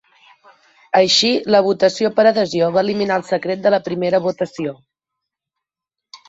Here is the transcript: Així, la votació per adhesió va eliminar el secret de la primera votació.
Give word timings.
Així, 0.99 1.29
la 1.55 1.59
votació 1.67 2.11
per 2.19 2.25
adhesió 2.29 2.69
va 2.77 2.83
eliminar 2.87 3.19
el 3.21 3.27
secret 3.29 3.63
de 3.67 3.73
la 3.77 3.81
primera 3.89 4.21
votació. 4.25 4.75